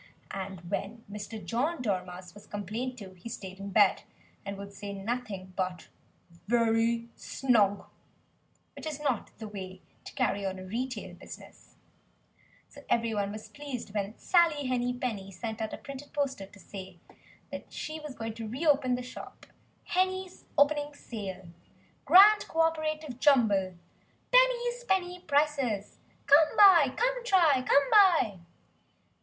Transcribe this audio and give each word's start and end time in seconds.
And 0.31 0.61
when 0.71 1.03
Mr. 1.11 1.45
John 1.45 1.79
Dormouse 1.79 2.33
was 2.33 2.47
complained 2.47 2.97
to, 2.97 3.11
he 3.13 3.29
stayed 3.29 3.59
in 3.59 3.69
bed, 3.69 4.01
and 4.43 4.57
would 4.57 4.73
say 4.73 4.93
nothing 4.93 5.53
but 5.55 5.89
"very 6.47 7.07
snug;" 7.15 7.85
which 8.75 8.87
is 8.87 8.99
not 8.99 9.29
the 9.37 9.47
way 9.47 9.79
to 10.05 10.13
carry 10.15 10.43
on 10.43 10.57
a 10.57 10.65
retail 10.65 11.13
business. 11.13 11.75
So 12.67 12.83
everybody 12.89 13.29
was 13.31 13.49
pleased 13.49 13.93
when 13.93 14.17
Sally 14.17 14.65
Henny 14.65 14.91
Penny 14.91 15.29
sent 15.29 15.61
out 15.61 15.71
a 15.71 15.77
printed 15.77 16.13
poster 16.13 16.47
to 16.47 16.59
say 16.59 16.97
that 17.51 17.71
she 17.71 17.99
was 17.99 18.15
going 18.15 18.33
to 18.33 18.47
re 18.47 18.65
open 18.65 18.95
the 18.95 19.03
shop 19.03 19.45
"Henny's 19.83 20.45
Opening 20.57 20.95
Sale! 20.95 21.49
Grand 22.05 22.47
co 22.47 22.61
operative 22.61 23.19
Jumble! 23.19 23.75
Penny's 24.31 24.83
penny 24.83 25.19
prices! 25.27 25.99
Come 26.25 26.57
buy, 26.57 26.91
come 26.97 27.23
try, 27.23 27.61
come 27.61 27.91
buy!" 27.91 28.39